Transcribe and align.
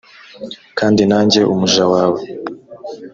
kandi 0.79 1.01
nanjye 1.09 1.39
umuja 1.53 1.83
wawe 1.93 2.21